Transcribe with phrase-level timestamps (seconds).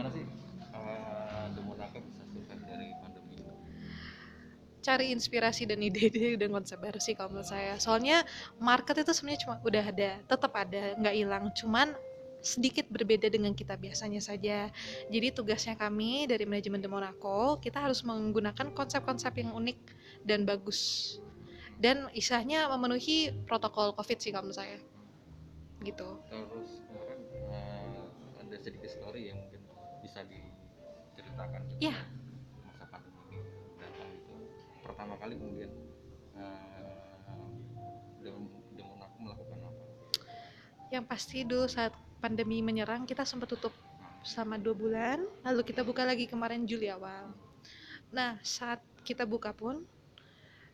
[0.00, 0.24] gimana sih
[0.72, 1.44] uh,
[2.00, 3.52] bisa survive dari pandemi ini?
[4.80, 7.76] cari inspirasi dan ide-ide dan konsep baru sih kalau menurut saya.
[7.76, 8.24] Soalnya
[8.56, 11.44] market itu sebenarnya cuma udah ada tetap ada nggak hilang.
[11.52, 11.92] Cuman
[12.40, 14.72] sedikit berbeda dengan kita biasanya saja.
[15.12, 19.78] Jadi tugasnya kami dari manajemen The Monaco kita harus menggunakan konsep-konsep yang unik
[20.24, 21.20] dan bagus.
[21.76, 24.80] Dan istilahnya memenuhi protokol covid sih kalau menurut saya.
[25.84, 26.08] Gitu.
[26.24, 27.20] Terus kemarin
[27.52, 29.69] uh, ada sedikit story yang mungkin
[30.10, 31.94] bisa diceritakan gitu Iya.
[32.66, 33.38] masa pandemi
[33.78, 34.34] datang itu
[34.82, 35.70] pertama kali kemudian
[36.34, 36.90] uh,
[38.18, 39.82] Dem- Demonaka melakukan apa?
[40.90, 43.70] yang pasti dulu saat pandemi menyerang kita sempat tutup
[44.26, 47.30] selama dua bulan lalu kita buka lagi kemarin Juli awal
[48.10, 49.86] nah saat kita buka pun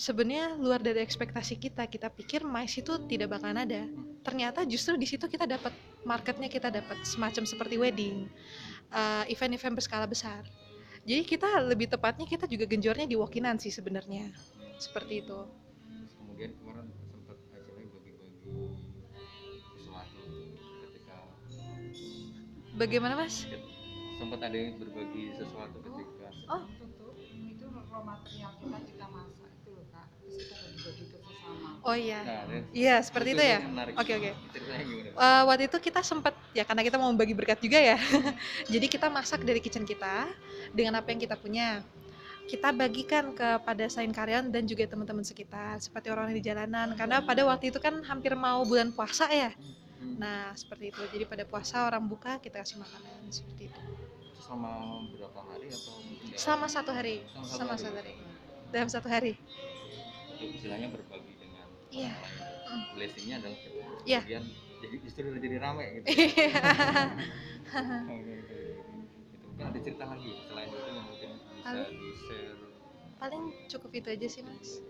[0.00, 1.84] sebenarnya luar dari ekspektasi kita.
[1.84, 3.84] Kita pikir mais itu tidak bakalan ada.
[4.24, 5.76] Ternyata justru di situ kita dapat
[6.08, 8.24] marketnya kita dapat semacam seperti wedding
[8.88, 10.48] uh, event-event berskala besar.
[11.04, 14.32] Jadi kita lebih tepatnya kita juga genjornya di walk-inan sih sebenarnya.
[14.80, 15.38] Seperti itu.
[16.16, 18.36] Kemudian kemarin sempat akhirnya bagi-bagi
[19.76, 20.20] sesuatu
[20.88, 21.16] ketika
[22.80, 23.44] bagaimana mas?
[24.20, 26.66] Sempat ada yang berbagi sesuatu ketika Oh.
[26.82, 31.69] tutup itu raw material kita kita masak itu loh kak terus kita bagi-bagi ke sesama
[31.84, 32.20] oh iya.
[32.22, 33.58] Nah, iya seperti itu ya?
[33.64, 33.94] menarik.
[33.96, 34.30] Oke, oke.
[34.52, 35.10] Ceritanya gimana?
[35.16, 37.98] Eh, waktu itu kita sempat ya karena kita mau bagi berkat juga ya.
[38.72, 40.28] Jadi kita masak dari kitchen kita
[40.72, 41.84] dengan apa yang kita punya.
[42.50, 46.98] Kita bagikan kepada sain karyawan dan juga teman-teman sekitar seperti orang di jalanan.
[46.98, 49.54] Karena pada waktu itu kan hampir mau bulan puasa ya.
[50.00, 50.16] Hmm.
[50.16, 51.02] nah seperti itu.
[51.12, 53.80] Jadi pada puasa orang buka kita kasih makanan seperti itu.
[54.32, 57.16] Itu selama berapa hari atau mungkin selama satu hari.
[57.22, 57.84] Selama satu selama hari.
[57.84, 58.14] satu hari.
[58.72, 59.32] Dalam satu hari.
[60.40, 61.39] Itu istilahnya berbagi
[61.90, 62.12] Iya.
[62.70, 62.82] Mm.
[62.94, 63.58] Blessingnya adalah
[64.02, 64.20] Iya.
[64.22, 64.44] kemudian
[64.80, 66.06] jadi justru jadi rame gitu.
[66.08, 66.54] Iya.
[69.30, 72.56] Itu mungkin ada cerita lagi selain itu yang mungkin bisa Paling- di share.
[73.20, 74.80] paling cukup itu aja sih mas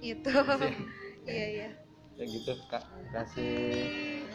[0.00, 0.72] itu Iya.
[1.28, 1.70] iya iya
[2.16, 2.82] Ya gitu kak
[3.12, 4.26] kasih.